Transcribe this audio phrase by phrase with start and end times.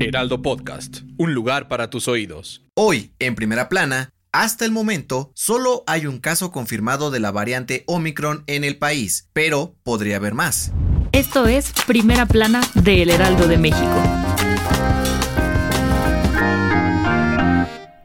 [0.00, 2.62] Heraldo Podcast, un lugar para tus oídos.
[2.74, 7.84] Hoy, en primera plana, hasta el momento, solo hay un caso confirmado de la variante
[7.86, 10.72] Omicron en el país, pero podría haber más.
[11.12, 14.33] Esto es Primera Plana de El Heraldo de México.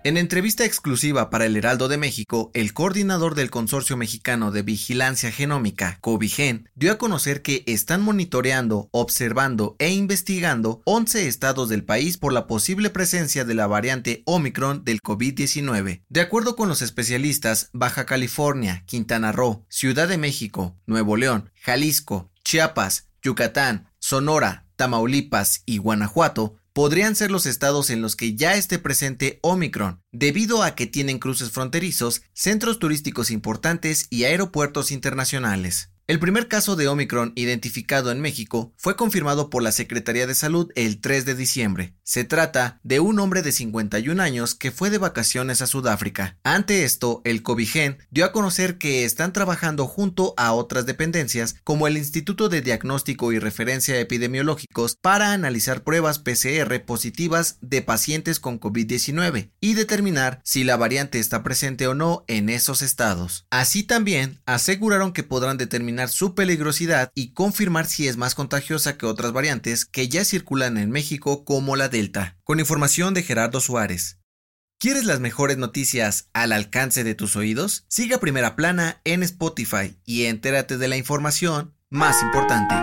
[0.05, 5.29] En entrevista exclusiva para el Heraldo de México, el coordinador del Consorcio Mexicano de Vigilancia
[5.29, 12.17] Genómica, Covigen, dio a conocer que están monitoreando, observando e investigando 11 estados del país
[12.17, 16.03] por la posible presencia de la variante Omicron del COVID-19.
[16.07, 22.31] De acuerdo con los especialistas, Baja California, Quintana Roo, Ciudad de México, Nuevo León, Jalisco,
[22.45, 28.79] Chiapas, Yucatán, Sonora, Tamaulipas y Guanajuato podrían ser los estados en los que ya esté
[28.79, 35.91] presente Omicron, debido a que tienen cruces fronterizos, centros turísticos importantes y aeropuertos internacionales.
[36.07, 40.71] El primer caso de Omicron identificado en México fue confirmado por la Secretaría de Salud
[40.75, 41.95] el 3 de diciembre.
[42.09, 46.39] Se trata de un hombre de 51 años que fue de vacaciones a Sudáfrica.
[46.43, 51.85] Ante esto, el Covigen dio a conocer que están trabajando junto a otras dependencias como
[51.85, 58.59] el Instituto de Diagnóstico y Referencia Epidemiológicos para analizar pruebas PCR positivas de pacientes con
[58.59, 63.45] COVID-19 y determinar si la variante está presente o no en esos estados.
[63.51, 69.05] Así también aseguraron que podrán determinar su peligrosidad y confirmar si es más contagiosa que
[69.05, 71.98] otras variantes que ya circulan en México como la
[72.43, 74.19] Con información de Gerardo Suárez.
[74.79, 77.83] ¿Quieres las mejores noticias al alcance de tus oídos?
[77.89, 82.75] Siga Primera Plana en Spotify y entérate de la información más importante.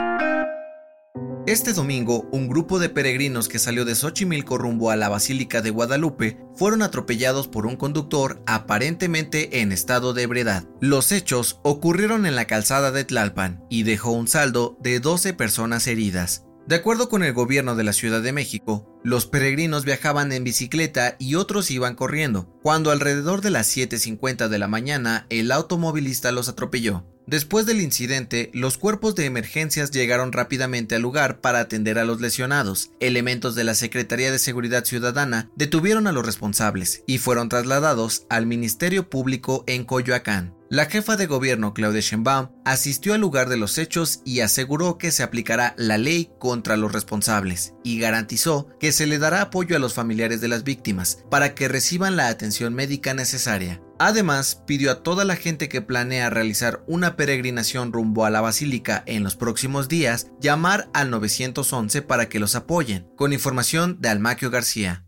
[1.46, 5.70] Este domingo, un grupo de peregrinos que salió de Xochimilco rumbo a la Basílica de
[5.70, 10.68] Guadalupe fueron atropellados por un conductor aparentemente en estado de ebriedad.
[10.80, 15.86] Los hechos ocurrieron en la calzada de Tlalpan y dejó un saldo de 12 personas
[15.86, 16.42] heridas.
[16.66, 21.14] De acuerdo con el gobierno de la Ciudad de México, los peregrinos viajaban en bicicleta
[21.20, 26.48] y otros iban corriendo, cuando alrededor de las 7.50 de la mañana el automovilista los
[26.48, 27.06] atropelló.
[27.26, 32.20] Después del incidente, los cuerpos de emergencias llegaron rápidamente al lugar para atender a los
[32.20, 32.92] lesionados.
[33.00, 38.46] Elementos de la Secretaría de Seguridad Ciudadana detuvieron a los responsables y fueron trasladados al
[38.46, 40.54] Ministerio Público en Coyoacán.
[40.68, 45.12] La jefa de gobierno Claudia Sheinbaum asistió al lugar de los hechos y aseguró que
[45.12, 49.78] se aplicará la ley contra los responsables y garantizó que se le dará apoyo a
[49.78, 53.80] los familiares de las víctimas para que reciban la atención médica necesaria.
[53.98, 59.02] Además, pidió a toda la gente que planea realizar una peregrinación rumbo a la basílica
[59.06, 64.50] en los próximos días llamar al 911 para que los apoyen, con información de Almaquio
[64.50, 65.06] García.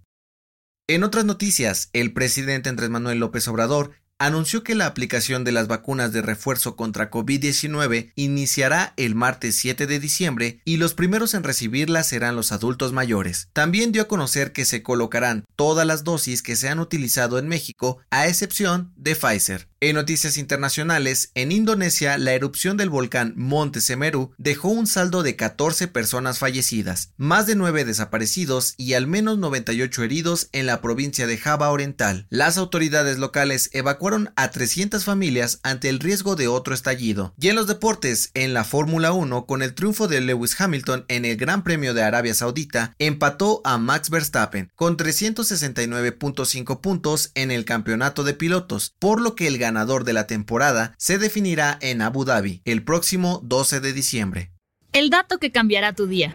[0.86, 5.68] En otras noticias, el presidente Andrés Manuel López Obrador anunció que la aplicación de las
[5.68, 11.44] vacunas de refuerzo contra COVID-19 iniciará el martes 7 de diciembre y los primeros en
[11.44, 13.48] recibirlas serán los adultos mayores.
[13.52, 17.48] También dio a conocer que se colocarán todas las dosis que se han utilizado en
[17.48, 19.67] México, a excepción de Pfizer.
[19.80, 25.36] En noticias internacionales, en Indonesia, la erupción del volcán Monte Semeru dejó un saldo de
[25.36, 31.28] 14 personas fallecidas, más de 9 desaparecidos y al menos 98 heridos en la provincia
[31.28, 32.26] de Java Oriental.
[32.28, 37.32] Las autoridades locales evacuaron a 300 familias ante el riesgo de otro estallido.
[37.40, 41.24] Y en los deportes, en la Fórmula 1, con el triunfo de Lewis Hamilton en
[41.24, 47.64] el Gran Premio de Arabia Saudita, empató a Max Verstappen con 369.5 puntos en el
[47.64, 52.24] campeonato de pilotos, por lo que el ganador de la temporada se definirá en Abu
[52.24, 54.50] Dhabi el próximo 12 de diciembre.
[54.92, 56.34] El dato que cambiará tu día.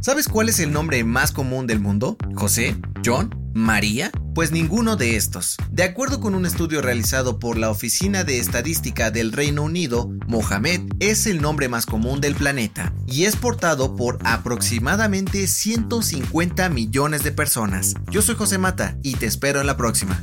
[0.00, 2.16] ¿Sabes cuál es el nombre más común del mundo?
[2.34, 2.74] ¿José?
[3.04, 3.30] ¿John?
[3.54, 4.10] ¿María?
[4.34, 5.56] Pues ninguno de estos.
[5.70, 10.82] De acuerdo con un estudio realizado por la Oficina de Estadística del Reino Unido, Mohamed
[11.00, 17.32] es el nombre más común del planeta y es portado por aproximadamente 150 millones de
[17.32, 17.94] personas.
[18.10, 20.22] Yo soy José Mata y te espero en la próxima.